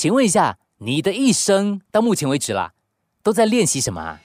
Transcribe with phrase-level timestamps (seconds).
[0.00, 2.72] 请问一下，你的一生到目前为止啦，
[3.22, 4.18] 都在练习什么啊？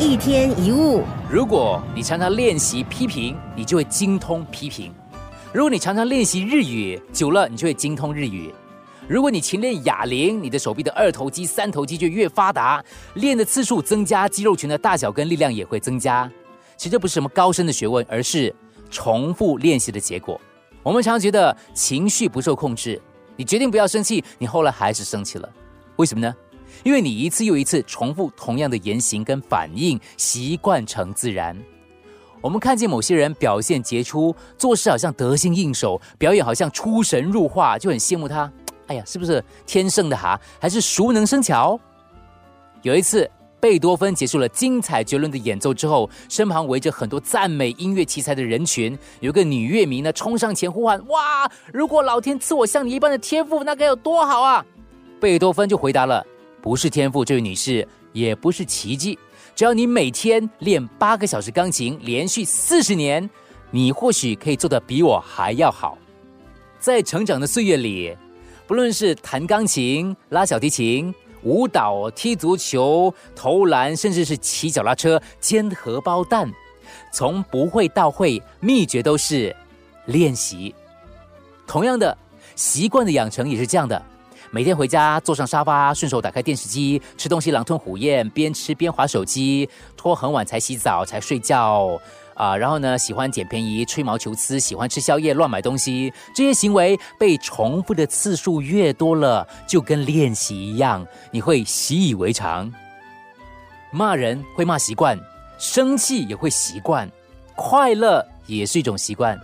[0.00, 4.90] 一天一物，如果你常常练习批评，你就会精通批评；
[5.52, 8.52] 如果你常常练习日语，久了你就会精通日语；
[9.06, 16.28] 如果你勤练哑铃，你的手臂的二头肌、三头肌就越发达，练的次数增加，肌肉群的大小跟力量也会增加。
[16.76, 18.52] 其实这不是什么高深的学问，而是
[18.90, 20.40] 重复练习的结果。
[20.82, 23.00] 我们常觉得情绪不受控制，
[23.36, 25.48] 你决定不要生气，你后来还是生气了，
[25.96, 26.34] 为什么呢？
[26.82, 31.56] 因为你一次又一次重复同样的言行跟反应，习惯成自然。
[32.40, 38.50] 我们看见某些人表现杰出，做事好像得心应手，表演好像出神入化，就很羡慕他。
[38.88, 40.40] 哎呀，是不是天生的哈？
[40.58, 41.78] 还是熟能生巧？
[42.82, 43.30] 有一次，
[43.62, 51.48] 贝多芬结束了精彩绝伦的演奏之后，身旁围着很多赞美音乐奇才的人群，有个女乐迷呢冲上前呼喊：“哇！
[51.72, 54.66] 如果老天赐我像你一般的天赋，那该有多好啊！”
[55.20, 56.26] 贝多芬就回答了。
[56.60, 59.16] 不是天赋，这位女士，也不是奇迹。
[59.54, 63.30] 只要你每天练八个小时钢琴，连续四十年，
[63.70, 65.96] 你或许可以做得比我还要好。
[66.80, 68.16] 在成长的岁月里，
[68.66, 76.50] 不论是弹钢琴、拉小提琴、舞蹈、踢足球、投篮，甚至是骑脚踏车、煎荷包蛋，
[77.12, 79.54] 从不会到会，秘诀都是
[80.06, 80.74] 练习。
[81.66, 82.16] 同样的，
[82.54, 84.00] 习惯的养成也是这样的。
[84.50, 91.98] 每天回家坐上沙发，顺手打开电视机，吃东西狼吞虎咽，边吃边划手机，拖很晚才洗澡才睡觉，
[92.34, 102.72] 啊，然后呢，喜欢捡便宜、吹毛求疵，喜欢吃宵夜、乱买东西，这些行为被重复的次数越多了，就跟练习一样，你会习以为常。
[103.90, 105.18] 骂人会骂习惯，
[105.58, 107.10] 生气也会习惯，
[107.54, 109.38] 快乐也是一种习惯。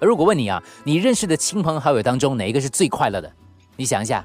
[0.00, 3.32] 而如果问你啊，你认识的亲朋好友当中，哪一个是最快乐的？
[3.76, 4.24] 你想一下。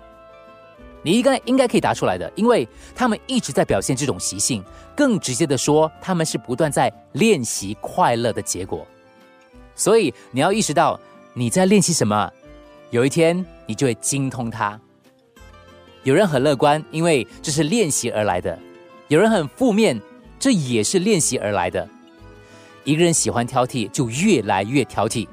[1.03, 4.63] 你应该应该可以答出来的，因为他们一直在表现这种习性。
[4.95, 8.85] 更直接的说，他们是不断在练习快乐的结果。
[9.73, 10.99] 所以你要意识到
[11.33, 12.29] 你在练习什么，
[12.91, 14.79] 有一天你就会精通它。
[16.03, 18.55] 有人很乐观，因为这是练习而来的；
[19.07, 19.99] 有人很负面，
[20.37, 21.87] 这也是练习而来的。
[22.83, 25.27] 一个人喜欢挑剔，就越来越挑剔；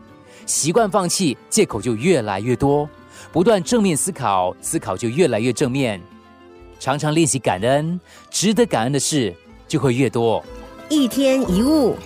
[0.46, 2.88] 习惯放弃，借口就越来越多。
[3.32, 6.00] 不断正面思考，思考就越来越正面。
[6.78, 9.34] 常常练习感恩，值得感恩的事
[9.66, 10.44] 就会越多。
[10.88, 11.96] 一天一物。